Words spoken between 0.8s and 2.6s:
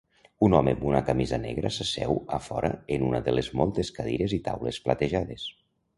una camisa negra s'asseu a